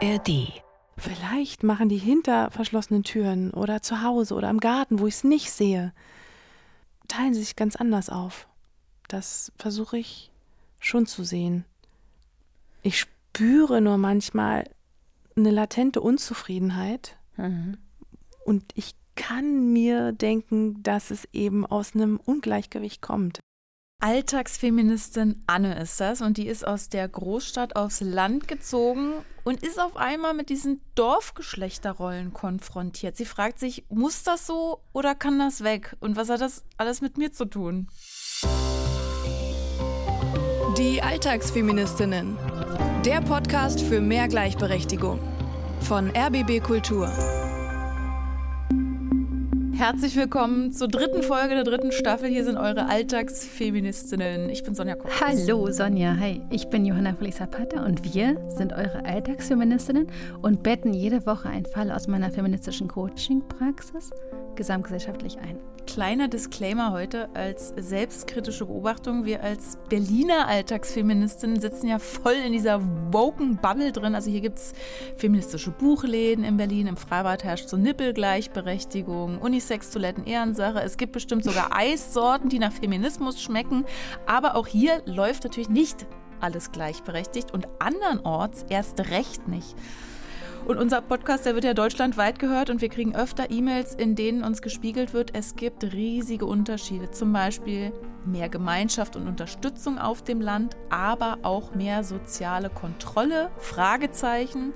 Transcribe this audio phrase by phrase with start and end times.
[0.00, 0.62] ARD.
[0.96, 5.24] Vielleicht machen die hinter verschlossenen Türen oder zu Hause oder im Garten, wo ich es
[5.24, 5.92] nicht sehe,
[7.08, 8.48] teilen sie sich ganz anders auf.
[9.08, 10.30] Das versuche ich
[10.80, 11.64] schon zu sehen.
[12.82, 14.64] Ich spüre nur manchmal
[15.36, 17.78] eine latente Unzufriedenheit Mhm.
[18.44, 23.38] und ich kann mir denken, dass es eben aus einem Ungleichgewicht kommt.
[24.00, 29.80] Alltagsfeministin Anne ist das und die ist aus der Großstadt aufs Land gezogen und ist
[29.80, 33.16] auf einmal mit diesen Dorfgeschlechterrollen konfrontiert.
[33.16, 35.96] Sie fragt sich, muss das so oder kann das weg?
[35.98, 37.88] Und was hat das alles mit mir zu tun?
[40.78, 42.38] Die Alltagsfeministinnen.
[43.04, 45.18] Der Podcast für mehr Gleichberechtigung.
[45.80, 47.08] Von RBB Kultur.
[49.78, 52.28] Herzlich willkommen zur dritten Folge der dritten Staffel.
[52.28, 54.50] Hier sind eure Alltagsfeministinnen.
[54.50, 55.08] Ich bin Sonja Kopp.
[55.20, 60.08] Hallo Sonja, hi, ich bin Johanna Felix Zapata und wir sind eure Alltagsfeministinnen
[60.42, 64.10] und betten jede Woche einen Fall aus meiner feministischen Coaching-Praxis
[64.56, 65.60] gesamtgesellschaftlich ein.
[65.88, 69.24] Kleiner Disclaimer heute als selbstkritische Beobachtung.
[69.24, 74.14] Wir als Berliner Alltagsfeministinnen sitzen ja voll in dieser woken Bubble drin.
[74.14, 74.74] Also hier gibt es
[75.16, 76.88] feministische Buchläden in Berlin.
[76.88, 80.82] Im Freibad herrscht so Nippelgleichberechtigung, Unisex-Toiletten Ehrensache.
[80.82, 83.86] Es gibt bestimmt sogar Eissorten, die nach Feminismus schmecken.
[84.26, 86.06] Aber auch hier läuft natürlich nicht
[86.40, 89.74] alles gleichberechtigt und andernorts erst recht nicht.
[90.66, 94.44] Und unser Podcast, der wird ja deutschlandweit gehört und wir kriegen öfter E-Mails, in denen
[94.44, 97.10] uns gespiegelt wird, es gibt riesige Unterschiede.
[97.10, 97.92] Zum Beispiel
[98.30, 104.72] mehr Gemeinschaft und Unterstützung auf dem Land, aber auch mehr soziale Kontrolle, Fragezeichen.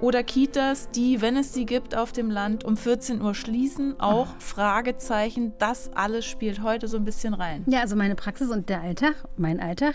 [0.00, 4.28] Oder Kitas, die, wenn es sie gibt auf dem Land, um 14 Uhr schließen, auch
[4.38, 5.54] Fragezeichen.
[5.58, 7.64] Das alles spielt heute so ein bisschen rein.
[7.66, 9.94] Ja, also meine Praxis und der Alltag, mein Alltag,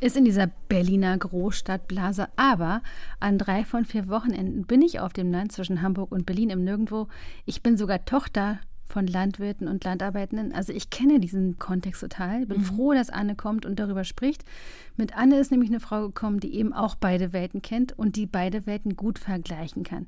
[0.00, 2.28] ist in dieser Berliner Großstadtblase.
[2.36, 2.82] Aber
[3.20, 6.64] an drei von vier Wochenenden bin ich auf dem Land zwischen Hamburg und Berlin im
[6.64, 7.08] Nirgendwo.
[7.44, 8.58] Ich bin sogar Tochter
[8.92, 10.52] von Landwirten und Landarbeitenden.
[10.52, 12.46] Also ich kenne diesen Kontext total.
[12.46, 14.44] Bin froh, dass Anne kommt und darüber spricht.
[14.96, 18.26] Mit Anne ist nämlich eine Frau gekommen, die eben auch beide Welten kennt und die
[18.26, 20.06] beide Welten gut vergleichen kann.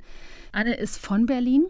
[0.52, 1.66] Anne ist von Berlin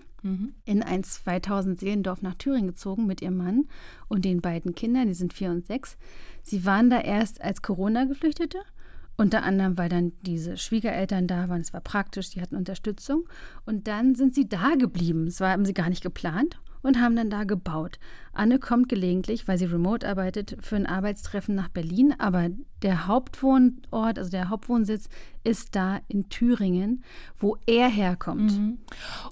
[0.65, 3.69] in ein 2000 Seelendorf nach Thüringen gezogen mit ihrem Mann
[4.09, 5.99] und den beiden Kindern, die sind vier und sechs.
[6.43, 8.59] Sie waren da erst als Corona-Geflüchtete
[9.17, 11.61] unter anderem, weil dann diese Schwiegereltern da waren.
[11.61, 13.29] Es war praktisch, die hatten Unterstützung.
[13.65, 15.27] Und dann sind sie da geblieben.
[15.27, 17.99] Das war, haben sie gar nicht geplant und haben dann da gebaut.
[18.33, 22.15] Anne kommt gelegentlich, weil sie remote arbeitet, für ein Arbeitstreffen nach Berlin.
[22.19, 22.51] Aber
[22.85, 25.09] der Hauptwohnort, also der Hauptwohnsitz,
[25.45, 27.05] ist da in Thüringen,
[27.39, 28.53] wo er herkommt.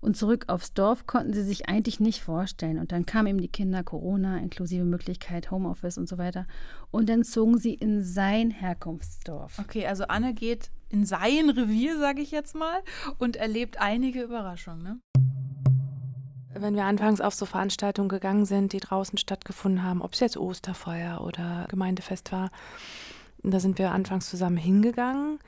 [0.00, 2.78] Und zurück aufs Dorf konnten sie sich eigentlich nicht vorstellen.
[2.78, 6.46] Und dann kamen eben die Kinder, Corona, inklusive Möglichkeit, Homeoffice und so weiter.
[6.90, 9.58] Und dann zogen sie in sein Herkunftsdorf.
[9.58, 12.80] Okay, also Anne geht in sein Revier, sage ich jetzt mal,
[13.18, 14.82] und erlebt einige Überraschungen.
[14.82, 15.00] Ne?
[16.54, 20.36] Wenn wir anfangs auf so Veranstaltungen gegangen sind, die draußen stattgefunden haben, ob es jetzt
[20.36, 22.50] Osterfeuer oder Gemeindefest war,
[23.42, 25.38] da sind wir anfangs zusammen hingegangen.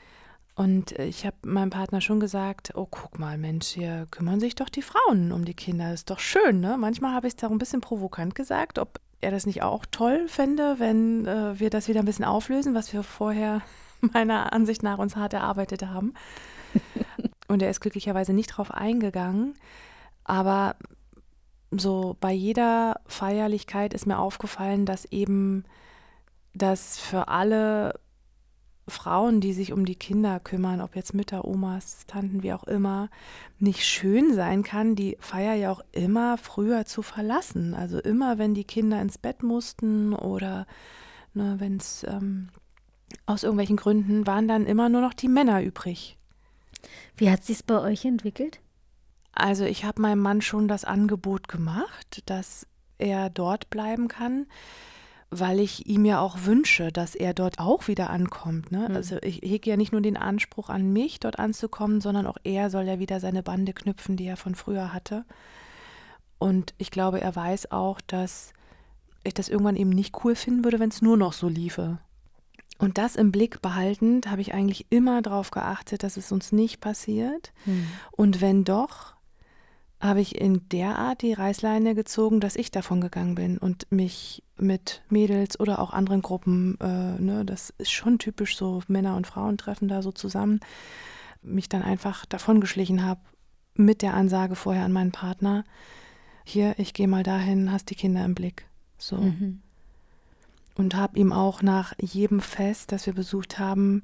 [0.54, 4.68] Und ich habe meinem Partner schon gesagt, oh, guck mal, Mensch, hier kümmern sich doch
[4.68, 5.92] die Frauen um die Kinder.
[5.92, 6.76] Ist doch schön, ne?
[6.78, 10.28] Manchmal habe ich es da ein bisschen provokant gesagt, ob er das nicht auch toll
[10.28, 13.62] fände, wenn äh, wir das wieder ein bisschen auflösen, was wir vorher
[14.12, 16.14] meiner Ansicht nach uns hart erarbeitet haben.
[17.48, 19.54] Und er ist glücklicherweise nicht drauf eingegangen.
[20.24, 20.76] Aber
[21.70, 25.64] so bei jeder Feierlichkeit ist mir aufgefallen, dass eben
[26.54, 27.94] das für alle
[28.90, 33.08] Frauen, die sich um die Kinder kümmern, ob jetzt Mütter, Omas, Tanten, wie auch immer,
[33.58, 37.74] nicht schön sein kann, die Feier ja auch immer früher zu verlassen.
[37.74, 40.66] Also immer, wenn die Kinder ins Bett mussten oder
[41.34, 42.48] ne, wenn es ähm,
[43.26, 46.16] aus irgendwelchen Gründen waren dann immer nur noch die Männer übrig.
[47.16, 48.60] Wie hat sich's bei euch entwickelt?
[49.32, 52.66] Also ich habe meinem Mann schon das Angebot gemacht, dass
[52.98, 54.46] er dort bleiben kann,
[55.30, 58.72] weil ich ihm ja auch wünsche, dass er dort auch wieder ankommt.
[58.72, 58.90] Ne?
[58.92, 62.68] Also ich hege ja nicht nur den Anspruch an mich, dort anzukommen, sondern auch er
[62.68, 65.24] soll ja wieder seine Bande knüpfen, die er von früher hatte.
[66.38, 68.52] Und ich glaube, er weiß auch, dass
[69.22, 71.98] ich das irgendwann eben nicht cool finden würde, wenn es nur noch so liefe.
[72.80, 76.80] Und das im Blick behaltend habe ich eigentlich immer darauf geachtet, dass es uns nicht
[76.80, 77.52] passiert.
[77.64, 77.86] Hm.
[78.10, 79.16] Und wenn doch,
[80.00, 84.42] habe ich in der Art die Reißleine gezogen, dass ich davon gegangen bin und mich
[84.56, 89.26] mit Mädels oder auch anderen Gruppen, äh, ne, das ist schon typisch so, Männer und
[89.26, 90.60] Frauen treffen da so zusammen,
[91.42, 93.20] mich dann einfach davon geschlichen habe
[93.74, 95.64] mit der Ansage vorher an meinen Partner,
[96.44, 98.66] hier, ich gehe mal dahin, hast die Kinder im Blick.
[98.96, 99.18] So.
[99.18, 99.60] Mhm.
[100.80, 104.00] Und habe ihm auch nach jedem Fest, das wir besucht haben,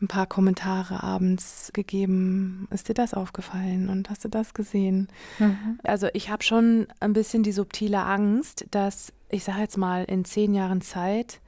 [0.00, 2.68] ein paar Kommentare abends gegeben.
[2.70, 5.08] Ist dir das aufgefallen und hast du das gesehen?
[5.40, 5.80] Mhm.
[5.82, 10.24] Also ich habe schon ein bisschen die subtile Angst, dass ich sage jetzt mal in
[10.24, 11.40] zehn Jahren Zeit,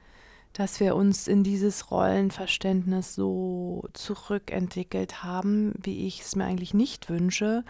[0.51, 7.09] dass wir uns in dieses Rollenverständnis so zurückentwickelt haben, wie ich es mir eigentlich nicht
[7.09, 7.63] wünsche,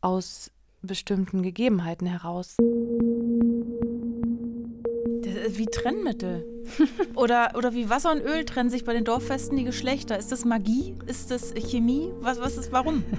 [0.00, 0.50] aus
[0.82, 2.56] bestimmten Gegebenheiten heraus
[5.48, 6.44] wie Trennmittel.
[7.14, 10.18] oder, oder wie Wasser und Öl trennen sich bei den Dorffesten die Geschlechter.
[10.18, 10.94] Ist das Magie?
[11.06, 12.10] Ist das Chemie?
[12.20, 13.02] Was, was ist warum?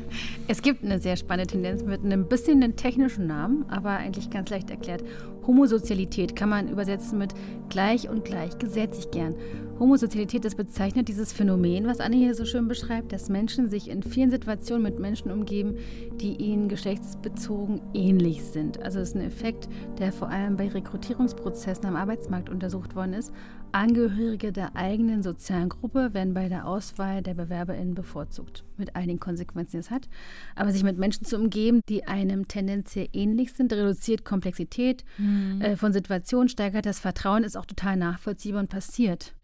[0.47, 4.51] Es gibt eine sehr spannende Tendenz mit einem bisschen einen technischen Namen, aber eigentlich ganz
[4.51, 5.03] leicht erklärt.
[5.47, 7.33] Homosozialität kann man übersetzen mit
[7.69, 9.35] gleich und gleich gesellt sich gern.
[9.79, 14.03] Homosozialität, das bezeichnet dieses Phänomen, was Anne hier so schön beschreibt, dass Menschen sich in
[14.03, 15.75] vielen Situationen mit Menschen umgeben,
[16.21, 18.81] die ihnen geschlechtsbezogen ähnlich sind.
[18.81, 19.67] Also es ist ein Effekt,
[19.99, 23.33] der vor allem bei Rekrutierungsprozessen am Arbeitsmarkt untersucht worden ist.
[23.75, 29.73] Angehörige der eigenen sozialen Gruppe werden bei der Auswahl der BewerberInnen bevorzugt, mit einigen Konsequenzen,
[29.73, 30.07] die es hat.
[30.55, 35.59] Aber sich mit Menschen zu umgeben, die einem tendenziell ähnlich sind, reduziert Komplexität mhm.
[35.61, 39.35] äh, von Situationen, steigert das Vertrauen, ist auch total nachvollziehbar und passiert.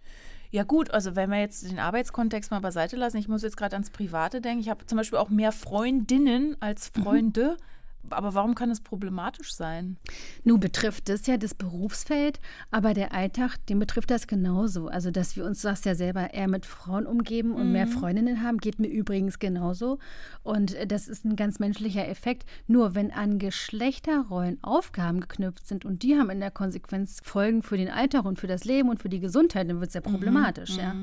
[0.50, 3.76] Ja gut, also wenn wir jetzt den Arbeitskontext mal beiseite lassen, ich muss jetzt gerade
[3.76, 4.62] ans Private denken.
[4.62, 6.88] Ich habe zum Beispiel auch mehr Freundinnen als.
[6.88, 7.58] Freunde.
[7.60, 7.66] Mhm
[8.10, 9.98] aber warum kann es problematisch sein?
[10.44, 12.40] Nun betrifft es ja das Berufsfeld,
[12.72, 14.88] aber der Alltag, den betrifft das genauso.
[14.88, 17.72] Also, dass wir uns, du sagst ja selber, eher mit Frauen umgeben und mhm.
[17.74, 20.00] mehr Freundinnen haben, geht mir übrigens genauso.
[20.44, 22.46] Und das ist ein ganz menschlicher Effekt.
[22.68, 27.78] Nur wenn an Geschlechterrollen Aufgaben geknüpft sind und die haben in der Konsequenz Folgen für
[27.78, 30.12] den Alltag und für das Leben und für die Gesundheit, dann wird es ja mhm.
[30.12, 30.76] problematisch.
[30.76, 30.80] Mhm.
[30.80, 30.96] Ja.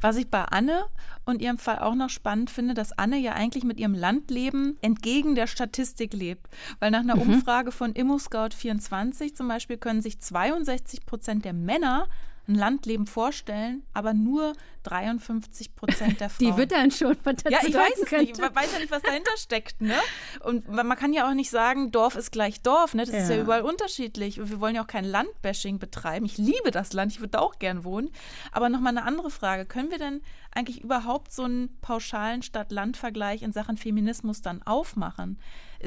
[0.00, 0.84] Was ich bei Anne
[1.24, 5.34] und ihrem Fall auch noch spannend finde, dass Anne ja eigentlich mit ihrem Landleben entgegen
[5.34, 6.39] der Statistik lebt.
[6.78, 7.22] Weil nach einer mhm.
[7.22, 12.06] Umfrage von ImmoScout24 zum Beispiel können sich 62 Prozent der Männer
[12.50, 16.50] ein Landleben vorstellen, aber nur 53 Prozent der Frauen.
[16.52, 18.24] Die wird dann schon, was das Ja, ich weiß es könnte.
[18.26, 18.40] nicht.
[18.40, 19.80] Man weiß ja nicht, was dahinter steckt.
[19.80, 19.98] Ne?
[20.40, 22.94] Und man kann ja auch nicht sagen, Dorf ist gleich Dorf.
[22.94, 23.04] Ne?
[23.04, 23.20] Das ja.
[23.22, 24.40] ist ja überall unterschiedlich.
[24.40, 26.26] Und wir wollen ja auch kein Landbashing betreiben.
[26.26, 28.10] Ich liebe das Land, ich würde da auch gern wohnen.
[28.52, 29.64] Aber nochmal eine andere Frage.
[29.64, 30.20] Können wir denn
[30.52, 35.38] eigentlich überhaupt so einen pauschalen Stadt-Land-Vergleich in Sachen Feminismus dann aufmachen?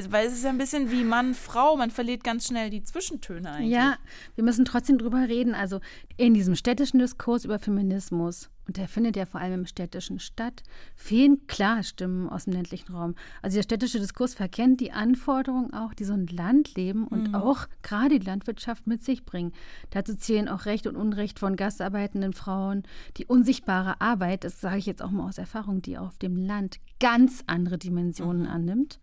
[0.10, 3.52] Weil es ist ja ein bisschen wie Mann, Frau, man verliert ganz schnell die Zwischentöne
[3.52, 3.72] eigentlich.
[3.72, 3.98] Ja,
[4.36, 5.54] wir müssen trotzdem drüber reden.
[5.54, 5.82] Also
[6.18, 10.64] in diesem städtischen Diskurs über Feminismus, und der findet ja vor allem im städtischen statt,
[10.96, 13.14] fehlen klar Stimmen aus dem ländlichen Raum.
[13.44, 17.36] Also der städtische Diskurs verkennt die Anforderungen auch, die so ein Landleben und mhm.
[17.36, 19.52] auch gerade die Landwirtschaft mit sich bringen.
[19.92, 22.84] Dazu zählen auch Recht und Unrecht von gastarbeitenden Frauen,
[23.18, 26.80] die unsichtbare Arbeit, das sage ich jetzt auch mal aus Erfahrung, die auf dem Land
[27.00, 28.50] ganz andere Dimensionen mhm.
[28.50, 29.00] annimmt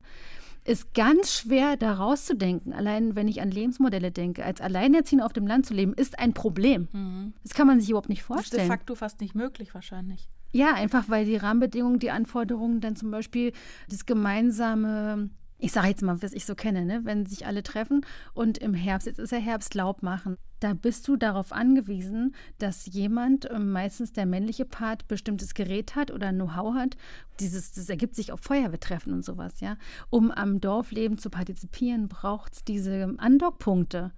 [0.64, 2.72] ist ganz schwer da rauszudenken.
[2.72, 6.34] Allein wenn ich an Lebensmodelle denke, als Alleinerziehende auf dem Land zu leben, ist ein
[6.34, 6.88] Problem.
[6.92, 7.34] Mhm.
[7.42, 8.50] Das kann man sich überhaupt nicht vorstellen.
[8.50, 10.28] Das ist de facto fast nicht möglich wahrscheinlich.
[10.52, 13.52] Ja, einfach weil die Rahmenbedingungen, die Anforderungen dann zum Beispiel
[13.88, 15.30] das gemeinsame
[15.60, 17.00] ich sage jetzt mal, was ich so kenne, ne?
[17.04, 21.08] wenn sich alle treffen und im Herbst, jetzt ist ja Herbst, Laub machen, da bist
[21.08, 26.74] du darauf angewiesen, dass jemand, ähm, meistens der männliche Part, bestimmtes Gerät hat oder Know-how
[26.74, 26.96] hat.
[27.40, 29.76] Dieses, das ergibt sich auf Feuerwehrtreffen und sowas, ja.
[30.10, 34.12] Um am Dorfleben zu partizipieren, braucht es diese Andockpunkte.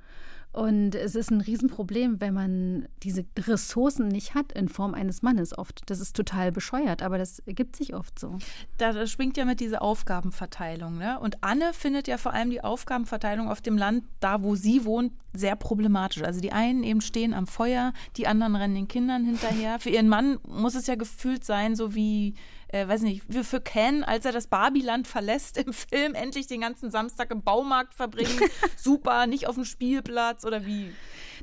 [0.52, 5.56] Und es ist ein Riesenproblem, wenn man diese Ressourcen nicht hat in Form eines Mannes
[5.56, 5.80] oft.
[5.86, 8.36] Das ist total bescheuert, aber das ergibt sich oft so.
[8.76, 10.98] Da, da schwingt ja mit diese Aufgabenverteilung.
[10.98, 11.18] Ne?
[11.18, 15.12] Und Anne findet ja vor allem die Aufgabenverteilung auf dem Land, da wo sie wohnt,
[15.32, 16.22] sehr problematisch.
[16.22, 19.78] Also die einen eben stehen am Feuer, die anderen rennen den Kindern hinterher.
[19.78, 22.34] Für ihren Mann muss es ja gefühlt sein, so wie
[22.72, 26.62] äh, weiß nicht, wie für Ken, als er das Barbieland verlässt im Film, endlich den
[26.62, 28.40] ganzen Samstag im Baumarkt verbringen.
[28.76, 30.90] Super, nicht auf dem Spielplatz oder wie?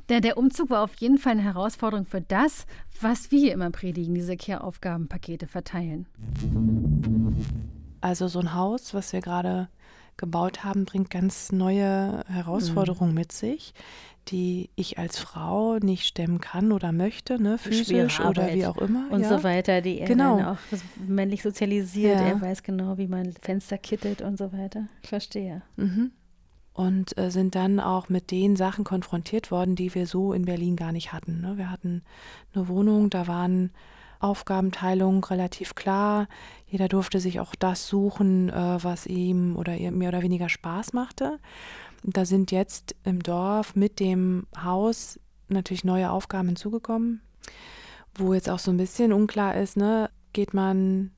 [0.08, 2.66] Der, der Umzug war auf jeden Fall eine Herausforderung für das,
[3.00, 6.06] was wir hier immer predigen, diese Care-Aufgabenpakete verteilen.
[8.00, 9.68] Also so ein Haus, was wir gerade
[10.16, 13.18] gebaut haben, bringt ganz neue Herausforderungen mhm.
[13.18, 13.72] mit sich
[14.28, 19.10] die ich als Frau nicht stemmen kann oder möchte, ne, physisch oder wie auch immer.
[19.10, 19.28] Und ja.
[19.28, 20.36] so weiter, die er genau.
[20.36, 20.58] dann auch
[21.06, 22.20] männlich sozialisiert.
[22.20, 22.26] Ja.
[22.28, 24.86] Er weiß genau, wie man Fenster kittet und so weiter.
[25.02, 25.62] Ich verstehe.
[25.76, 26.12] Mhm.
[26.72, 30.76] und äh, sind dann auch mit den Sachen konfrontiert worden, die wir so in Berlin
[30.76, 31.40] gar nicht hatten.
[31.40, 31.58] Ne?
[31.58, 32.02] Wir hatten
[32.54, 33.70] eine Wohnung, da waren
[34.20, 36.28] Aufgabenteilung relativ klar.
[36.66, 40.92] Jeder durfte sich auch das suchen, äh, was ihm oder ihr mehr oder weniger Spaß
[40.92, 41.38] machte.
[42.02, 47.20] Da sind jetzt im Dorf mit dem Haus natürlich neue Aufgaben hinzugekommen,
[48.14, 51.10] wo jetzt auch so ein bisschen unklar ist, ne, geht man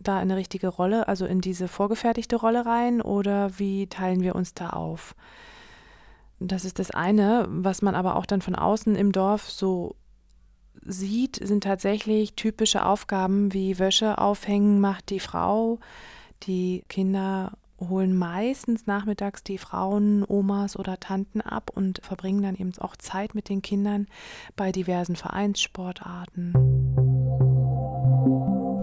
[0.00, 4.36] da in eine richtige Rolle, also in diese vorgefertigte Rolle rein oder wie teilen wir
[4.36, 5.14] uns da auf?
[6.40, 9.96] Das ist das eine, was man aber auch dann von außen im Dorf so
[10.84, 15.80] sieht, sind tatsächlich typische Aufgaben wie Wäsche aufhängen macht die Frau.
[16.44, 22.72] Die Kinder holen meistens nachmittags die Frauen, Omas oder Tanten ab und verbringen dann eben
[22.78, 24.06] auch Zeit mit den Kindern
[24.56, 26.97] bei diversen Vereinssportarten.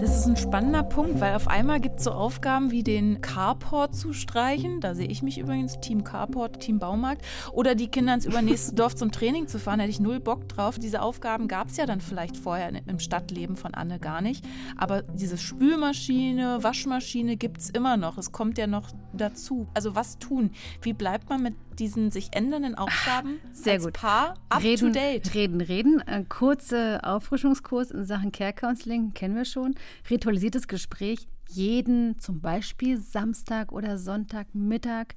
[0.05, 3.95] Das ist ein spannender Punkt, weil auf einmal gibt es so Aufgaben wie den Carport
[3.95, 4.79] zu streichen.
[4.79, 7.25] Da sehe ich mich übrigens, Team Carport, Team Baumarkt.
[7.53, 10.77] Oder die Kinder ins übernächste Dorf zum Training zu fahren, hätte ich null Bock drauf.
[10.77, 14.45] Diese Aufgaben gab es ja dann vielleicht vorher im Stadtleben von Anne gar nicht.
[14.77, 18.19] Aber diese Spülmaschine, Waschmaschine gibt es immer noch.
[18.19, 19.65] Es kommt ja noch dazu.
[19.73, 20.51] Also was tun?
[20.83, 23.93] Wie bleibt man mit diesen sich ändernden Aufgaben Sehr als gut.
[23.93, 25.33] Paar up reden, to date?
[25.33, 26.01] Reden, reden.
[26.01, 29.75] Ein kurzer Auffrischungskurs in Sachen Care Counseling kennen wir schon.
[30.09, 35.07] Ritualisiertes Gespräch jeden zum Beispiel Samstag oder Sonntagmittag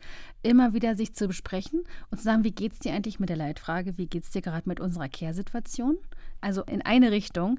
[0.42, 3.36] immer wieder sich zu besprechen und zu sagen, wie geht es dir eigentlich mit der
[3.36, 5.98] Leitfrage, wie geht es dir gerade mit unserer Care-Situation?
[6.40, 7.58] Also in eine Richtung.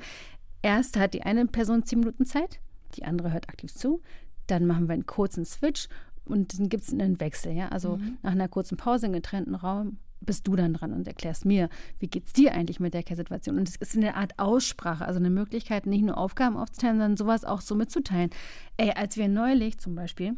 [0.61, 2.59] Erst hat die eine Person zehn Minuten Zeit,
[2.95, 4.01] die andere hört aktiv zu.
[4.47, 5.87] Dann machen wir einen kurzen Switch
[6.29, 7.53] und dann gibt es einen Wechsel.
[7.53, 7.69] Ja?
[7.69, 11.69] Also nach einer kurzen Pause im getrennten Raum bist du dann dran und erklärst mir,
[11.99, 13.57] wie geht es dir eigentlich mit der Care-Situation.
[13.57, 17.45] Und es ist eine Art Aussprache, also eine Möglichkeit, nicht nur Aufgaben aufzuteilen, sondern sowas
[17.45, 18.29] auch so mitzuteilen.
[18.77, 20.35] Ey, als wir neulich zum Beispiel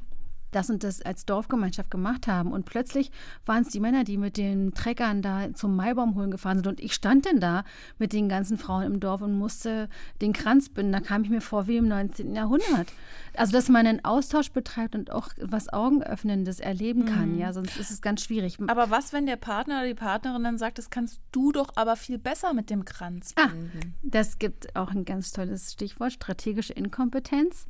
[0.51, 2.51] das und das als Dorfgemeinschaft gemacht haben.
[2.51, 3.11] Und plötzlich
[3.45, 6.67] waren es die Männer, die mit den Treckern da zum Maibaum holen gefahren sind.
[6.67, 7.63] Und ich stand denn da
[7.97, 9.89] mit den ganzen Frauen im Dorf und musste
[10.21, 10.91] den Kranz binden.
[10.91, 12.35] Da kam ich mir vor wie im 19.
[12.35, 12.91] Jahrhundert.
[13.35, 17.37] Also, dass man einen Austausch betreibt und auch was Augenöffnendes erleben kann.
[17.37, 18.57] Ja, sonst ist es ganz schwierig.
[18.67, 21.95] Aber was, wenn der Partner oder die Partnerin dann sagt, das kannst du doch aber
[21.95, 23.95] viel besser mit dem Kranz Ah, binden?
[24.03, 27.67] das gibt auch ein ganz tolles Stichwort, strategische Inkompetenz.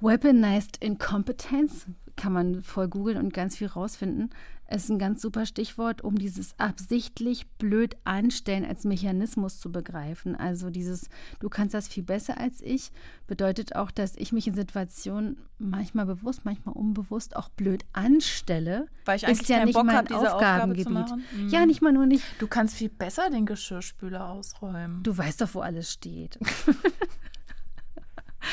[0.00, 1.86] Weaponized Incompetence
[2.16, 4.30] kann man voll googeln und ganz viel rausfinden.
[4.68, 10.34] Es ist ein ganz super Stichwort, um dieses absichtlich blöd anstellen als Mechanismus zu begreifen.
[10.34, 12.90] Also dieses, du kannst das viel besser als ich,
[13.28, 18.86] bedeutet auch, dass ich mich in Situationen manchmal bewusst, manchmal unbewusst auch blöd anstelle.
[19.04, 20.90] Weil ich Ist eigentlich ja keinen nicht Bock mein habe, diese Aufgabe zu Aufgabengebiet.
[20.90, 21.24] machen.
[21.36, 21.48] Mhm.
[21.48, 22.24] Ja, nicht mal nur nicht.
[22.40, 25.02] Du kannst viel besser den Geschirrspüler ausräumen.
[25.04, 26.40] Du weißt doch, wo alles steht.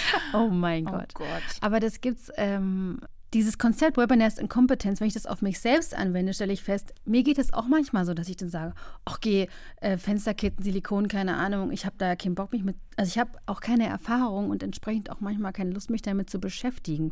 [0.34, 1.14] oh mein Gott.
[1.14, 1.28] Gott.
[1.62, 3.00] Aber das gibt's, ähm,
[3.34, 7.24] dieses Konzept Webinars Inkompetenz, wenn ich das auf mich selbst anwende, stelle ich fest, mir
[7.24, 8.74] geht es auch manchmal so, dass ich dann sage,
[9.06, 9.48] ach geh,
[9.82, 13.32] äh, Fensterketten, Silikon, keine Ahnung, ich habe da keinen Bock mich mit, also ich habe
[13.46, 17.12] auch keine Erfahrung und entsprechend auch manchmal keine Lust, mich damit zu beschäftigen.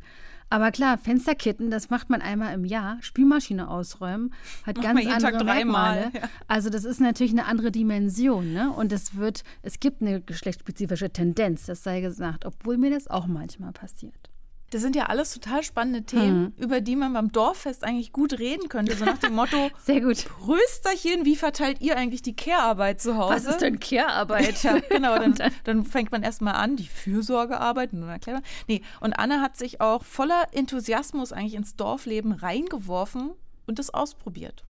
[0.49, 4.33] Aber klar, Fensterketten, das macht man einmal im Jahr, Spülmaschine ausräumen,
[4.65, 6.21] hat Macht ganz man jeden Tag andere dreimal, ja.
[6.47, 8.71] Also das ist natürlich eine andere Dimension, ne?
[8.71, 13.27] Und es wird, es gibt eine geschlechtsspezifische Tendenz, das sei gesagt, obwohl mir das auch
[13.27, 14.30] manchmal passiert.
[14.71, 16.63] Das sind ja alles total spannende Themen, Hm.
[16.63, 18.95] über die man beim Dorffest eigentlich gut reden könnte.
[18.95, 20.25] So nach dem Motto, Sehr gut.
[20.25, 23.35] Prösterchen, wie verteilt ihr eigentlich die Care-Arbeit zu Hause?
[23.35, 24.63] Was ist denn Care-Arbeit?
[24.63, 25.19] Ja, genau.
[25.19, 25.35] Dann,
[25.65, 27.91] dann- fängt man erstmal an, die Fürsorgearbeit.
[27.91, 28.45] Und dann erklärt man.
[28.67, 33.31] Nee, und Anne hat sich auch voller Enthusiasmus eigentlich ins Dorfleben reingeworfen
[33.67, 34.63] und das ausprobiert.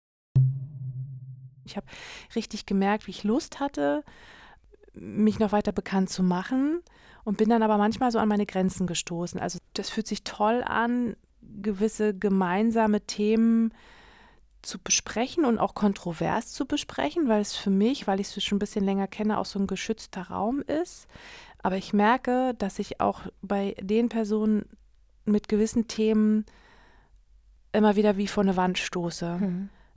[1.65, 1.85] Ich habe
[2.35, 4.03] richtig gemerkt, wie ich Lust hatte,
[4.93, 6.81] mich noch weiter bekannt zu machen
[7.23, 9.39] und bin dann aber manchmal so an meine Grenzen gestoßen.
[9.39, 11.15] Also das fühlt sich toll an,
[11.61, 13.73] gewisse gemeinsame Themen
[14.61, 18.57] zu besprechen und auch kontrovers zu besprechen, weil es für mich, weil ich es schon
[18.57, 21.07] ein bisschen länger kenne, auch so ein geschützter Raum ist.
[21.61, 24.65] Aber ich merke, dass ich auch bei den Personen
[25.25, 26.45] mit gewissen Themen
[27.71, 29.39] immer wieder wie vor eine Wand stoße.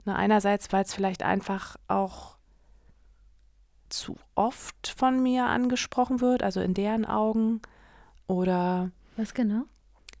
[0.05, 2.37] Na, einerseits, weil es vielleicht einfach auch
[3.93, 7.61] zu oft von mir angesprochen wird, also in deren Augen.
[8.27, 9.63] Oder Was genau?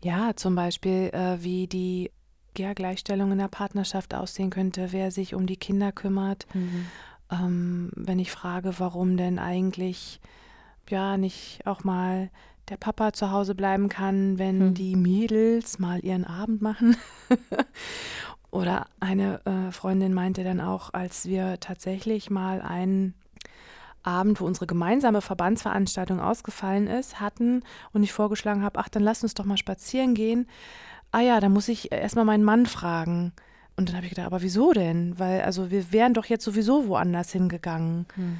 [0.01, 2.11] ja, zum Beispiel, äh, wie die
[2.57, 6.45] ja, Gleichstellung in der Partnerschaft aussehen könnte, wer sich um die Kinder kümmert.
[7.31, 10.19] Ähm, wenn ich frage, warum denn eigentlich
[10.89, 12.29] ja nicht auch mal
[12.69, 14.73] der Papa zu Hause bleiben kann, wenn Hm.
[14.75, 16.95] die Mädels mal ihren Abend machen.
[18.51, 23.15] Oder eine äh, Freundin meinte dann auch, als wir tatsächlich mal einen
[24.03, 29.23] Abend, wo unsere gemeinsame Verbandsveranstaltung ausgefallen ist, hatten und ich vorgeschlagen habe, ach, dann lass
[29.23, 30.47] uns doch mal spazieren gehen.
[31.11, 33.33] Ah ja, da muss ich erstmal meinen Mann fragen,
[33.75, 35.17] Und dann habe ich gedacht, aber wieso denn?
[35.17, 38.05] Weil, also wir wären doch jetzt sowieso woanders hingegangen.
[38.15, 38.39] Hm.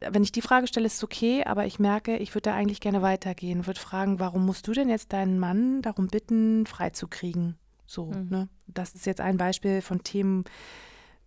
[0.00, 2.80] Wenn ich die Frage stelle, ist es okay, aber ich merke, ich würde da eigentlich
[2.80, 7.56] gerne weitergehen, würde fragen, warum musst du denn jetzt deinen Mann darum bitten, freizukriegen?
[7.86, 8.28] So, mhm.
[8.28, 8.48] ne?
[8.66, 10.44] Das ist jetzt ein Beispiel von Themen,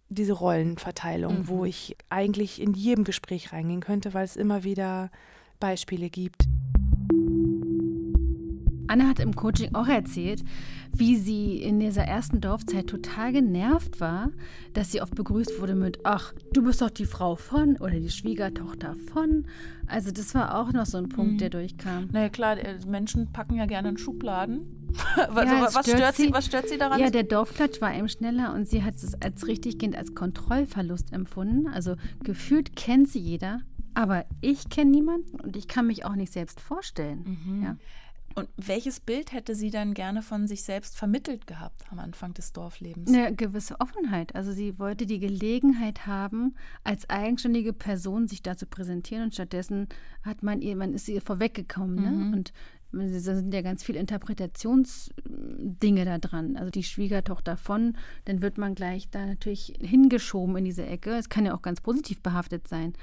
[0.09, 1.47] diese Rollenverteilung, mhm.
[1.47, 5.11] wo ich eigentlich in jedem Gespräch reingehen könnte, weil es immer wieder
[5.59, 6.45] Beispiele gibt.
[8.89, 10.43] Anna hat im Coaching auch erzählt,
[10.91, 14.31] wie sie in dieser ersten Dorfzeit total genervt war,
[14.73, 18.09] dass sie oft begrüßt wurde mit, ach, du bist doch die Frau von oder die
[18.09, 19.45] Schwiegertochter von.
[19.85, 21.37] Also das war auch noch so ein Punkt, mhm.
[21.37, 22.09] der durchkam.
[22.11, 24.78] Naja klar, äh, Menschen packen ja gerne in Schubladen.
[25.15, 26.99] also, ja, was, stört, stört sie, was stört sie daran?
[26.99, 31.13] Ja, der Dorfklatsch war eben schneller und sie hat es als richtig Kind als Kontrollverlust
[31.13, 31.67] empfunden.
[31.67, 33.61] Also gefühlt kennt sie jeder,
[33.93, 37.39] aber ich kenne niemanden und ich kann mich auch nicht selbst vorstellen.
[37.45, 37.63] Mhm.
[37.63, 37.77] Ja.
[38.35, 42.53] Und welches Bild hätte sie dann gerne von sich selbst vermittelt gehabt am Anfang des
[42.53, 43.09] Dorflebens?
[43.09, 44.35] Eine gewisse Offenheit.
[44.35, 49.87] Also sie wollte die Gelegenheit haben, als eigenständige Person sich da zu präsentieren und stattdessen
[50.23, 51.95] hat man ihr, man ist ihr vorweggekommen.
[51.95, 52.11] Ne?
[52.11, 52.33] Mhm.
[52.33, 52.53] Und
[52.91, 56.57] da sind ja ganz viele Interpretationsdinge da dran.
[56.57, 61.11] Also die Schwiegertochter von, dann wird man gleich da natürlich hingeschoben in diese Ecke.
[61.11, 62.93] Es kann ja auch ganz positiv behaftet sein.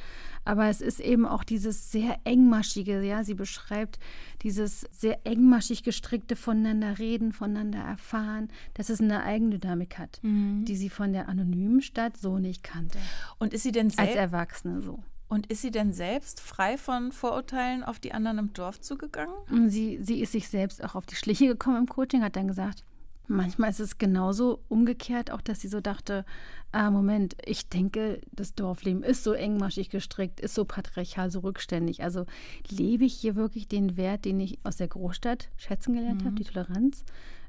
[0.44, 3.98] Aber es ist eben auch dieses sehr engmaschige, ja, sie beschreibt
[4.42, 10.64] dieses sehr engmaschig gestrickte voneinander reden, voneinander erfahren, dass es eine Eigendynamik hat, mhm.
[10.64, 12.98] die sie von der anonymen Stadt so nicht kannte.
[13.38, 15.02] Und ist sie denn selbst als Erwachsene so?
[15.28, 19.34] Und ist sie denn selbst frei von Vorurteilen auf die anderen im Dorf zugegangen?
[19.68, 22.84] Sie, sie ist sich selbst auch auf die Schliche gekommen im Coaching, hat dann gesagt,
[23.28, 26.24] manchmal ist es genauso umgekehrt, auch dass sie so dachte,
[26.72, 32.02] ah, Moment, ich denke, das Dorfleben ist so engmaschig gestrickt, ist so patriarchal, so rückständig.
[32.02, 32.26] Also
[32.68, 36.26] lebe ich hier wirklich den Wert, den ich aus der Großstadt schätzen gelernt mhm.
[36.26, 37.04] habe, die Toleranz?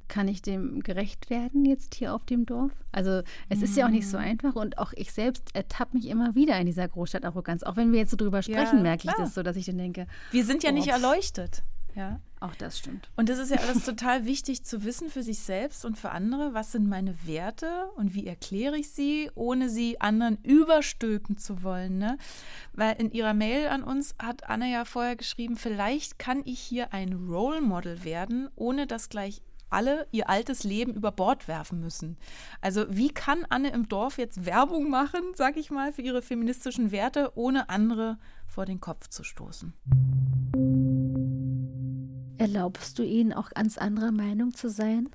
[0.07, 2.71] Kann ich dem gerecht werden jetzt hier auf dem Dorf?
[2.91, 4.23] Also es ist ja auch nicht so mhm.
[4.23, 7.63] einfach und auch ich selbst ertappe mich immer wieder in dieser Großstadtarroganz.
[7.63, 9.77] Auch wenn wir jetzt so drüber sprechen, ja, merke ich das so, dass ich dann
[9.77, 11.63] denke, wir sind ja oh, nicht erleuchtet.
[11.97, 13.09] Ja, auch das stimmt.
[13.15, 16.53] Und das ist ja alles total wichtig zu wissen für sich selbst und für andere.
[16.53, 21.97] Was sind meine Werte und wie erkläre ich sie, ohne sie anderen überstülpen zu wollen?
[21.97, 22.19] Ne?
[22.73, 26.93] Weil in ihrer Mail an uns hat Anne ja vorher geschrieben, vielleicht kann ich hier
[26.93, 32.17] ein Role Model werden, ohne dass gleich alle ihr altes Leben über Bord werfen müssen.
[32.61, 36.91] Also wie kann Anne im Dorf jetzt Werbung machen, sag ich mal, für ihre feministischen
[36.91, 39.73] Werte, ohne andere vor den Kopf zu stoßen?
[42.37, 45.09] Erlaubst du ihnen auch ganz anderer Meinung zu sein,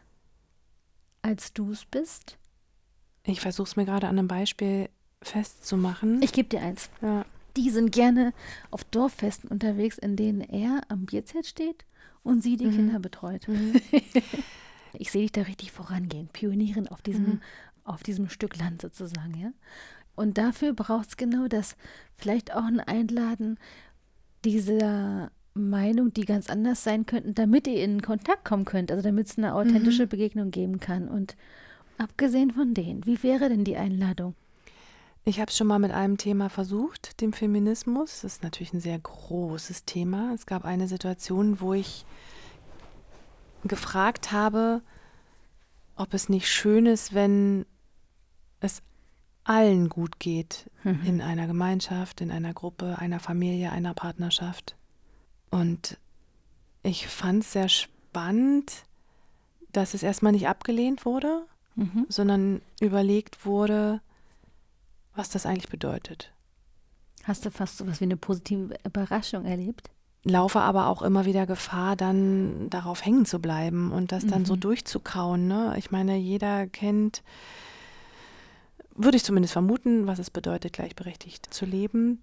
[1.22, 2.38] als du es bist?
[3.24, 4.88] Ich versuche es mir gerade an einem Beispiel
[5.22, 6.20] festzumachen.
[6.22, 6.90] Ich gebe dir eins.
[7.00, 7.24] Ja.
[7.56, 8.32] Die sind gerne
[8.70, 11.84] auf Dorffesten unterwegs, in denen er am Bierzelt steht
[12.22, 12.76] und sie die mhm.
[12.76, 13.48] Kinder betreut.
[13.48, 13.74] Mhm.
[14.98, 17.40] ich sehe dich da richtig vorangehen, pionieren auf diesem, mhm.
[17.84, 19.52] auf diesem Stück Land sozusagen, ja.
[20.14, 21.76] Und dafür braucht es genau das,
[22.16, 23.58] vielleicht auch ein Einladen
[24.44, 29.28] dieser Meinung, die ganz anders sein könnten, damit ihr in Kontakt kommen könnt, also damit
[29.28, 30.08] es eine authentische mhm.
[30.10, 31.08] Begegnung geben kann.
[31.08, 31.36] Und
[31.98, 34.34] abgesehen von denen, wie wäre denn die Einladung?
[35.24, 38.22] Ich habe es schon mal mit einem Thema versucht, dem Feminismus.
[38.22, 40.32] Das ist natürlich ein sehr großes Thema.
[40.34, 42.04] Es gab eine Situation, wo ich
[43.64, 44.82] gefragt habe,
[45.94, 47.66] ob es nicht schön ist, wenn
[48.58, 48.82] es
[49.44, 51.00] allen gut geht mhm.
[51.04, 54.76] in einer Gemeinschaft, in einer Gruppe, einer Familie, einer Partnerschaft.
[55.50, 55.98] Und
[56.82, 58.84] ich fand es sehr spannend,
[59.70, 61.44] dass es erstmal nicht abgelehnt wurde,
[61.76, 62.06] mhm.
[62.08, 64.00] sondern überlegt wurde,
[65.14, 66.32] was das eigentlich bedeutet.
[67.24, 69.90] Hast du fast so was wie eine positive Überraschung erlebt?
[70.24, 74.46] Laufe aber auch immer wieder Gefahr, dann darauf hängen zu bleiben und das dann mhm.
[74.46, 75.48] so durchzukauen.
[75.48, 75.74] Ne?
[75.78, 77.22] Ich meine, jeder kennt,
[78.94, 82.20] würde ich zumindest vermuten, was es bedeutet, gleichberechtigt zu leben.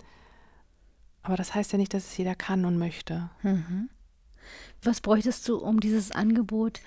[1.23, 3.29] Aber das heißt ja nicht, dass es jeder kann und möchte.
[3.43, 3.89] Mhm.
[4.81, 6.79] Was bräuchtest du, um dieses Angebot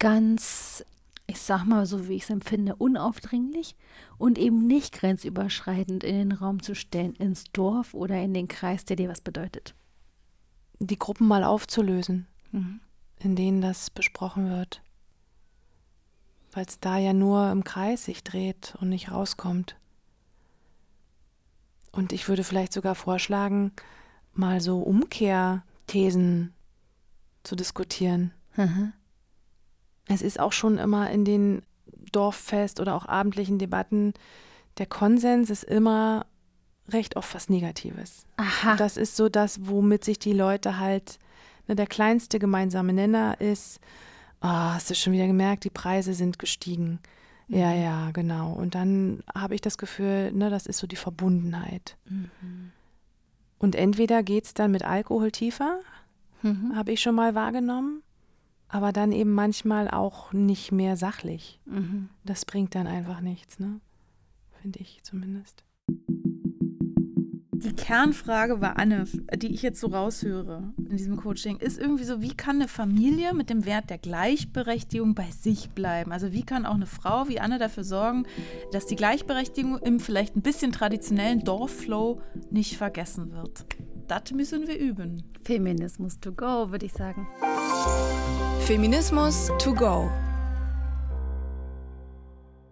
[0.00, 0.84] ganz
[1.30, 3.76] ich sag mal so, wie ich es empfinde, unaufdringlich
[4.16, 8.86] und eben nicht grenzüberschreitend in den Raum zu stellen, ins Dorf oder in den Kreis,
[8.86, 9.74] der dir was bedeutet.
[10.78, 12.80] Die Gruppen mal aufzulösen, mhm.
[13.18, 14.82] in denen das besprochen wird.
[16.52, 19.76] Weil es da ja nur im Kreis sich dreht und nicht rauskommt.
[21.92, 23.72] Und ich würde vielleicht sogar vorschlagen,
[24.32, 26.54] mal so Umkehrthesen
[27.42, 28.32] zu diskutieren.
[28.56, 28.94] Mhm.
[30.08, 31.62] Es ist auch schon immer in den
[32.12, 34.14] Dorffest oder auch abendlichen Debatten,
[34.78, 36.26] der Konsens ist immer
[36.88, 38.26] recht oft was Negatives.
[38.36, 38.76] Aha.
[38.76, 41.18] Das ist so das, womit sich die Leute halt,
[41.66, 43.80] ne, der kleinste gemeinsame Nenner ist,
[44.40, 47.00] oh, hast du schon wieder gemerkt, die Preise sind gestiegen.
[47.48, 48.52] Ja, ja, genau.
[48.52, 51.96] Und dann habe ich das Gefühl, ne, das ist so die Verbundenheit.
[52.06, 52.72] Mhm.
[53.58, 55.80] Und entweder geht es dann mit Alkohol tiefer,
[56.42, 56.76] mhm.
[56.76, 58.02] habe ich schon mal wahrgenommen,
[58.68, 61.60] aber dann eben manchmal auch nicht mehr sachlich.
[61.64, 62.08] Mhm.
[62.24, 63.80] Das bringt dann einfach nichts, ne?
[64.60, 65.64] Finde ich zumindest.
[67.60, 69.04] Die Kernfrage war Anne,
[69.36, 73.34] die ich jetzt so raushöre in diesem Coaching, ist irgendwie so, wie kann eine Familie
[73.34, 76.12] mit dem Wert der Gleichberechtigung bei sich bleiben?
[76.12, 78.26] Also wie kann auch eine Frau wie Anne dafür sorgen,
[78.70, 83.66] dass die Gleichberechtigung im vielleicht ein bisschen traditionellen Dorfflow nicht vergessen wird?
[84.08, 85.22] Das müssen wir üben.
[85.42, 87.28] Feminismus to go, würde ich sagen.
[88.60, 90.10] Feminismus to go.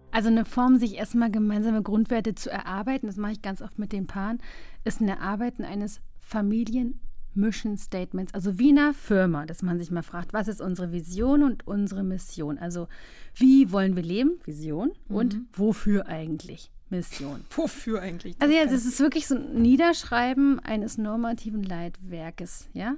[0.09, 3.91] Also eine Form, sich erstmal gemeinsame Grundwerte zu erarbeiten, das mache ich ganz oft mit
[3.91, 4.39] den Paaren,
[4.83, 10.01] ist ein Erarbeiten eines Familien-Mission Statements, also wie in einer Firma, dass man sich mal
[10.01, 12.57] fragt, was ist unsere Vision und unsere Mission?
[12.57, 12.87] Also
[13.35, 14.39] wie wollen wir leben?
[14.43, 14.91] Vision.
[15.07, 15.47] Und mhm.
[15.53, 16.71] wofür eigentlich?
[16.89, 17.45] Mission.
[17.55, 18.35] Wofür eigentlich?
[18.39, 22.95] Also ja, das ist wirklich so ein Niederschreiben eines normativen Leitwerkes, ja?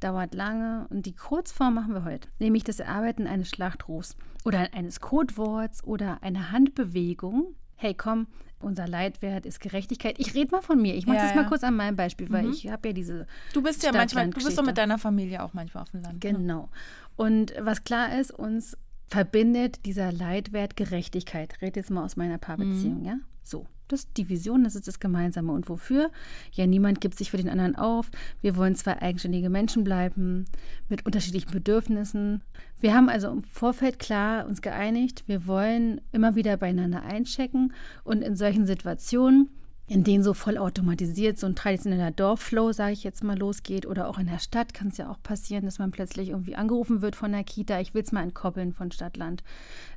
[0.00, 5.00] dauert lange und die Kurzform machen wir heute, nämlich das Erarbeiten eines Schlachtrufs oder eines
[5.00, 7.54] Codeworts oder einer Handbewegung.
[7.76, 8.26] Hey, komm,
[8.60, 10.16] unser Leitwert ist Gerechtigkeit.
[10.18, 10.94] Ich rede mal von mir.
[10.94, 12.52] Ich mache ja, das mal kurz an meinem Beispiel, weil mhm.
[12.52, 13.26] ich habe ja diese.
[13.52, 16.24] Du bist ja manchmal, du bist doch mit deiner Familie auch manchmal auf dem Land.
[16.24, 16.32] Ne?
[16.32, 16.68] Genau.
[17.16, 18.76] Und was klar ist, uns
[19.08, 21.54] verbindet dieser Leitwert Gerechtigkeit.
[21.56, 23.04] Ich rede jetzt mal aus meiner Paarbeziehung, mhm.
[23.04, 23.18] ja?
[23.42, 23.66] So.
[23.88, 25.50] Das ist die Vision, das ist das Gemeinsame.
[25.50, 26.10] Und wofür?
[26.52, 28.10] Ja, niemand gibt sich für den anderen auf.
[28.42, 30.44] Wir wollen zwei eigenständige Menschen bleiben
[30.90, 32.42] mit unterschiedlichen Bedürfnissen.
[32.80, 37.72] Wir haben also im Vorfeld klar uns geeinigt, wir wollen immer wieder beieinander einchecken
[38.04, 39.48] und in solchen Situationen
[39.88, 43.86] in denen so vollautomatisiert so ein traditioneller Dorfflow, sage ich jetzt mal, losgeht.
[43.86, 47.00] Oder auch in der Stadt kann es ja auch passieren, dass man plötzlich irgendwie angerufen
[47.00, 47.80] wird von der Kita.
[47.80, 49.42] Ich will es mal entkoppeln von Stadtland.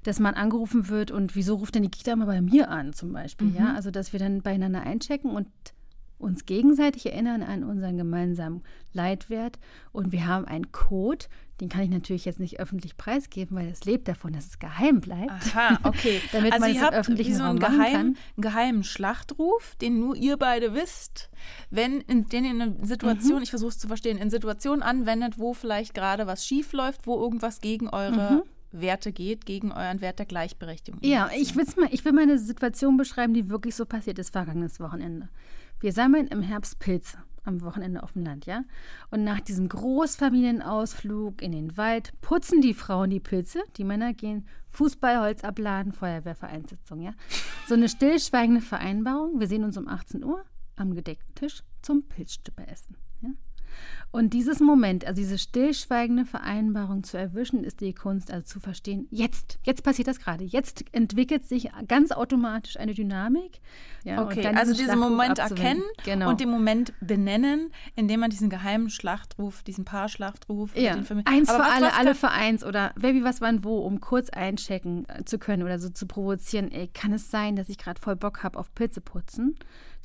[0.04, 3.12] Dass man angerufen wird und wieso ruft denn die Kita mal bei mir an zum
[3.12, 3.47] Beispiel?
[3.47, 3.56] Mhm.
[3.56, 5.47] Ja, also dass wir dann beieinander einchecken und
[6.21, 8.62] uns gegenseitig erinnern an unseren gemeinsamen
[8.93, 9.60] Leitwert
[9.91, 11.25] und wir haben einen Code,
[11.62, 15.00] den kann ich natürlich jetzt nicht öffentlich preisgeben, weil es lebt davon, dass es geheim
[15.00, 15.32] bleibt.
[15.32, 16.19] Aha, okay.
[16.32, 20.38] Damit also man ihr habt öffentlichen so einen, geheim, einen geheimen Schlachtruf, den nur ihr
[20.38, 21.30] beide wisst,
[21.69, 23.43] wenn in, den in einer Situation, mhm.
[23.43, 27.21] ich versuche es zu verstehen, in Situationen anwendet, wo vielleicht gerade was schief läuft, wo
[27.21, 28.41] irgendwas gegen eure mhm.
[28.71, 31.00] Werte geht, gegen euren Wert der Gleichberechtigung.
[31.04, 34.80] Ja, ich, mal, ich will mal eine Situation beschreiben, die wirklich so passiert ist vergangenes
[34.80, 35.30] Wochenende.
[35.80, 38.63] Wir sammeln im Herbst Pilze am Wochenende auf dem Land, ja?
[39.10, 44.47] Und nach diesem Großfamilienausflug in den Wald putzen die Frauen die Pilze, die Männer gehen
[44.69, 47.13] Fußballholz abladen, Feuerwehrvereinssitzung, ja?
[47.67, 49.39] So eine stillschweigende Vereinbarung.
[49.39, 50.43] Wir sehen uns um 18 Uhr
[50.75, 52.95] am gedeckten Tisch zum Pilzstüppe essen.
[54.12, 59.07] Und dieses Moment, also diese stillschweigende Vereinbarung zu erwischen, ist die Kunst, also zu verstehen,
[59.10, 60.43] jetzt, jetzt passiert das gerade.
[60.43, 63.62] Jetzt entwickelt sich ganz automatisch eine Dynamik.
[64.03, 66.29] Ja, okay, also diesen Moment erkennen genau.
[66.29, 70.95] und den Moment benennen, indem man diesen geheimen Schlachtruf, diesen Paarschlachtruf, ja.
[71.23, 74.01] eins für was, alle, was alle für eins oder wer wie was wann wo, um
[74.01, 76.69] kurz einchecken zu können oder so zu provozieren.
[76.69, 79.55] Ey, kann es sein, dass ich gerade voll Bock habe auf Pilze putzen?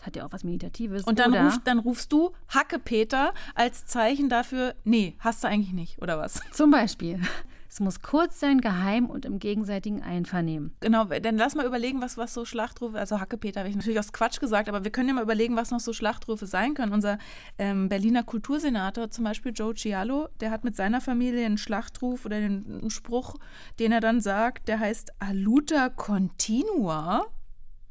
[0.06, 1.02] Hat ja auch was Meditatives.
[1.02, 5.72] Und dann, ruf, dann rufst du Hacke Peter als Zeichen dafür, nee, hast du eigentlich
[5.72, 6.40] nicht, oder was?
[6.52, 7.20] Zum Beispiel.
[7.68, 10.74] Es muss kurz sein, geheim und im gegenseitigen Einvernehmen.
[10.80, 14.12] Genau, dann lass mal überlegen, was, was so Schlachtrufe, also Hackepeter habe ich natürlich aus
[14.12, 16.92] Quatsch gesagt, aber wir können ja mal überlegen, was noch so Schlachtrufe sein können.
[16.92, 17.18] Unser
[17.58, 22.36] ähm, Berliner Kultursenator, zum Beispiel Joe Cialo, der hat mit seiner Familie einen Schlachtruf oder
[22.36, 23.34] einen Spruch,
[23.80, 27.26] den er dann sagt, der heißt Aluta Continua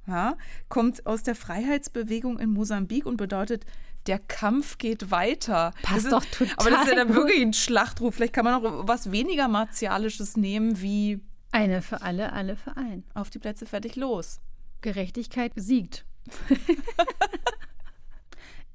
[0.07, 0.37] ja,
[0.69, 3.65] kommt aus der Freiheitsbewegung in Mosambik und bedeutet,
[4.07, 5.73] der Kampf geht weiter.
[5.81, 6.53] Passt doch total.
[6.57, 8.15] Aber das ist ja dann wirklich ein Schlachtruf.
[8.15, 11.21] Vielleicht kann man auch was weniger Martialisches nehmen wie.
[11.51, 13.03] Eine für alle, alle für einen.
[13.13, 14.39] Auf die Plätze, fertig, los.
[14.81, 16.05] Gerechtigkeit besiegt.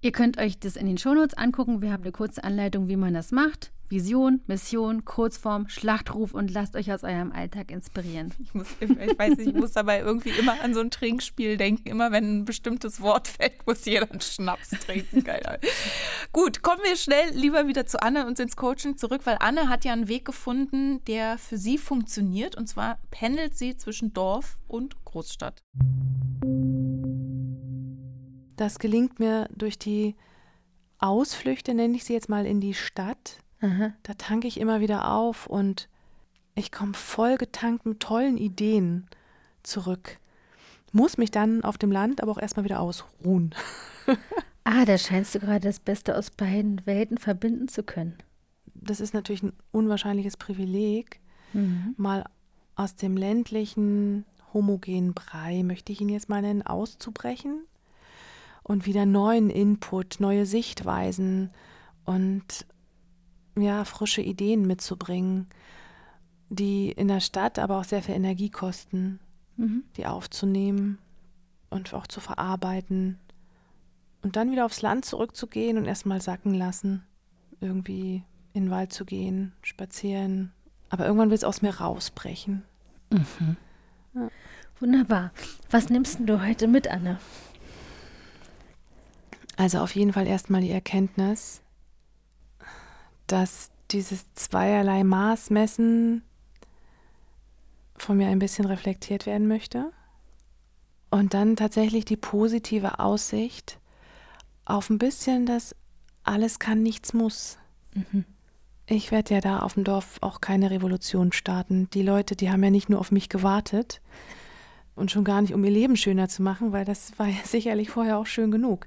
[0.02, 1.82] Ihr könnt euch das in den Shownotes angucken.
[1.82, 3.70] Wir haben eine kurze Anleitung, wie man das macht.
[3.90, 8.32] Vision, Mission, Kurzform, Schlachtruf und lasst euch aus eurem Alltag inspirieren.
[8.40, 11.88] Ich, muss, ich weiß nicht, ich muss dabei irgendwie immer an so ein Trinkspiel denken.
[11.88, 15.22] Immer wenn ein bestimmtes Wort fällt, muss jeder einen Schnaps trinken.
[15.22, 15.58] Geil.
[16.32, 19.84] Gut, kommen wir schnell lieber wieder zu Anne und ins Coaching zurück, weil Anne hat
[19.84, 22.56] ja einen Weg gefunden, der für sie funktioniert.
[22.56, 25.62] Und zwar pendelt sie zwischen Dorf und Großstadt.
[28.60, 30.14] Das gelingt mir durch die
[30.98, 33.38] Ausflüchte, nenne ich sie jetzt mal, in die Stadt.
[33.62, 33.94] Aha.
[34.02, 35.88] Da tanke ich immer wieder auf und
[36.54, 39.06] ich komme voll getankt mit tollen Ideen
[39.62, 40.18] zurück.
[40.92, 43.54] Muss mich dann auf dem Land aber auch erstmal wieder ausruhen.
[44.64, 48.18] ah, da scheinst du gerade das Beste aus beiden Welten verbinden zu können.
[48.74, 51.20] Das ist natürlich ein unwahrscheinliches Privileg,
[51.54, 51.94] mhm.
[51.96, 52.26] mal
[52.76, 57.62] aus dem ländlichen homogenen Brei, möchte ich ihn jetzt mal nennen, auszubrechen
[58.70, 61.50] und wieder neuen Input, neue Sichtweisen
[62.04, 62.66] und
[63.58, 65.48] ja, frische Ideen mitzubringen,
[66.50, 69.18] die in der Stadt aber auch sehr viel Energie kosten,
[69.56, 69.82] mhm.
[69.96, 70.98] die aufzunehmen
[71.68, 73.18] und auch zu verarbeiten
[74.22, 77.02] und dann wieder aufs Land zurückzugehen und erstmal sacken lassen,
[77.60, 80.52] irgendwie in den Wald zu gehen, spazieren,
[80.90, 82.62] aber irgendwann wird es aus mir rausbrechen.
[83.10, 83.56] Mhm.
[84.14, 84.28] Ja.
[84.78, 85.32] Wunderbar.
[85.70, 87.18] Was nimmst du heute mit, Anne?
[89.60, 91.60] Also auf jeden Fall erstmal die Erkenntnis,
[93.26, 96.22] dass dieses zweierlei Maßmessen
[97.94, 99.92] von mir ein bisschen reflektiert werden möchte.
[101.10, 103.78] Und dann tatsächlich die positive Aussicht
[104.64, 105.76] auf ein bisschen das
[106.24, 107.58] alles kann, nichts muss.
[107.92, 108.24] Mhm.
[108.86, 111.90] Ich werde ja da auf dem Dorf auch keine Revolution starten.
[111.90, 114.00] Die Leute, die haben ja nicht nur auf mich gewartet
[114.94, 117.90] und schon gar nicht, um ihr Leben schöner zu machen, weil das war ja sicherlich
[117.90, 118.86] vorher auch schön genug.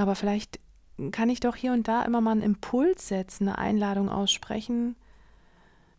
[0.00, 0.58] Aber vielleicht
[1.12, 4.96] kann ich doch hier und da immer mal einen Impuls setzen, eine Einladung aussprechen,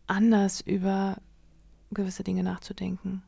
[0.08, 1.18] anders über
[1.92, 3.22] gewisse Dinge nachzudenken.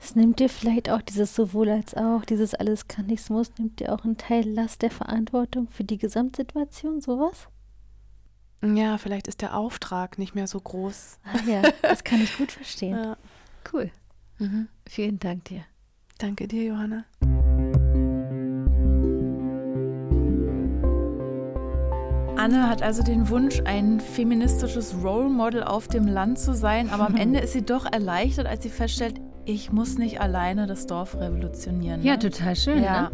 [0.00, 3.78] Es nimmt dir vielleicht auch dieses sowohl als auch, dieses alles kann, nichts muss, nimmt
[3.78, 7.46] dir auch einen Teil Last der Verantwortung für die Gesamtsituation, sowas?
[8.60, 11.18] Ja, vielleicht ist der Auftrag nicht mehr so groß.
[11.24, 12.96] Ah ja, das kann ich gut verstehen.
[12.96, 13.16] Ja.
[13.72, 13.92] Cool.
[14.38, 14.68] Mhm.
[14.88, 15.62] Vielen Dank dir.
[16.18, 17.04] Danke dir, Johanna.
[22.48, 27.06] Anne hat also den Wunsch, ein feministisches Role Model auf dem Land zu sein, aber
[27.06, 31.14] am Ende ist sie doch erleichtert, als sie feststellt, ich muss nicht alleine das Dorf
[31.14, 32.02] revolutionieren.
[32.02, 32.18] Ja, ne?
[32.20, 32.82] total schön.
[32.82, 33.02] Ja.
[33.02, 33.10] Ne?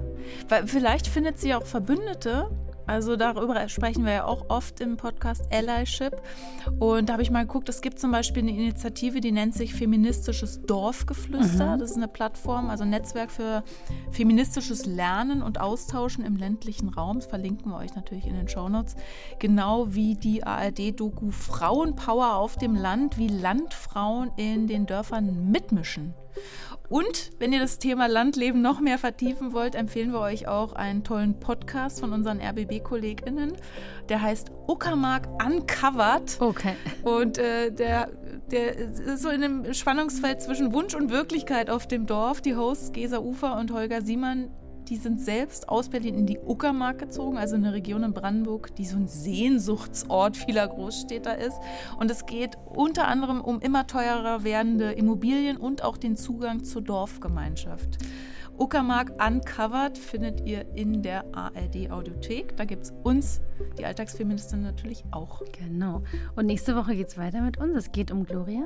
[0.48, 2.48] Weil vielleicht findet sie auch Verbündete,
[2.86, 6.20] also darüber sprechen wir ja auch oft im Podcast Allyship.
[6.78, 9.74] Und da habe ich mal geguckt, es gibt zum Beispiel eine Initiative, die nennt sich
[9.74, 11.76] Feministisches Dorfgeflüster.
[11.76, 11.80] Mhm.
[11.80, 13.64] Das ist eine Plattform, also ein Netzwerk für
[14.10, 17.18] feministisches Lernen und Austauschen im ländlichen Raum.
[17.18, 18.96] Das verlinken wir euch natürlich in den Shownotes.
[19.38, 26.14] Genau wie die ARD-Doku Frauenpower auf dem Land, wie Landfrauen in den Dörfern mitmischen.
[26.88, 31.02] Und wenn ihr das Thema Landleben noch mehr vertiefen wollt, empfehlen wir euch auch einen
[31.02, 33.54] tollen Podcast von unseren RBB-KollegInnen.
[34.10, 36.36] Der heißt Uckermark Uncovered.
[36.40, 36.76] Okay.
[37.02, 38.10] Und äh, der,
[38.50, 42.42] der ist so in einem Spannungsfeld zwischen Wunsch und Wirklichkeit auf dem Dorf.
[42.42, 44.50] Die Hosts Gesa Ufer und Holger Siemann
[44.88, 48.84] die sind selbst aus Berlin in die Uckermark gezogen, also eine Region in Brandenburg, die
[48.84, 51.56] so ein Sehnsuchtsort vieler Großstädter ist.
[51.98, 56.82] Und es geht unter anderem um immer teurer werdende Immobilien und auch den Zugang zur
[56.82, 57.98] Dorfgemeinschaft.
[58.56, 62.56] Uckermark Uncovered findet ihr in der ARD Audiothek.
[62.56, 63.40] Da gibt es uns,
[63.78, 65.42] die Alltagsfeministin, natürlich auch.
[65.58, 66.04] Genau.
[66.36, 67.76] Und nächste Woche geht es weiter mit uns.
[67.76, 68.62] Es geht um Gloria,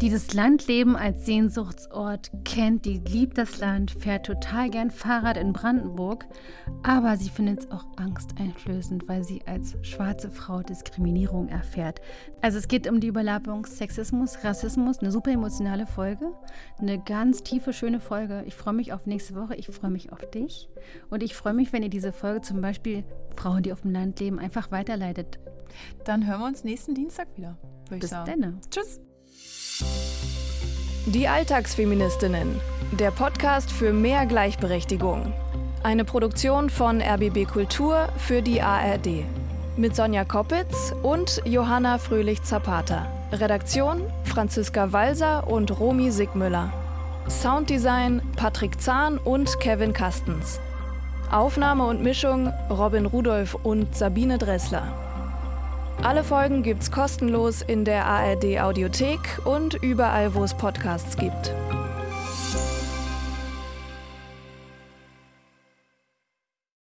[0.00, 2.86] die das Landleben als Sehnsuchtsort kennt.
[2.86, 6.26] Die liebt das Land, fährt total gern Fahrrad in Brandenburg.
[6.82, 12.00] Aber sie findet es auch angsteinflößend, weil sie als schwarze Frau Diskriminierung erfährt.
[12.42, 14.98] Also es geht um die Überlappung Sexismus, Rassismus.
[14.98, 16.32] Eine super emotionale Folge.
[16.80, 18.42] Eine ganz tiefe, schöne Folge.
[18.46, 19.54] Ich freue mich auf nächste Woche.
[19.54, 20.68] Ich freue mich auf dich.
[21.10, 23.04] Und ich freue mich, wenn ihr diese Folge zum Beispiel
[23.36, 25.38] Frauen, die auf dem Land leben, einfach weiterleitet.
[26.04, 27.58] Dann hören wir uns nächsten Dienstag wieder.
[27.90, 28.60] Bis dann.
[28.70, 29.00] Tschüss.
[31.06, 32.48] Die Alltagsfeministinnen.
[32.98, 35.32] Der Podcast für mehr Gleichberechtigung.
[35.82, 39.24] Eine Produktion von RBB Kultur für die ARD.
[39.76, 43.06] Mit Sonja Koppitz und Johanna Fröhlich-Zapata.
[43.32, 46.72] Redaktion Franziska Walser und Romy Sigmüller.
[47.28, 50.60] Sounddesign Patrick Zahn und Kevin Kastens.
[51.30, 54.82] Aufnahme und Mischung Robin Rudolph und Sabine Dressler.
[56.02, 61.54] Alle Folgen gibt's kostenlos in der ARD Audiothek und überall, wo es Podcasts gibt.